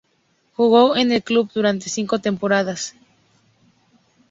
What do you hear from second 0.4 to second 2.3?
Jugó en el club durante cinco